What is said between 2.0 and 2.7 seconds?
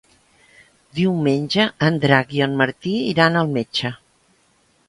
Drac i en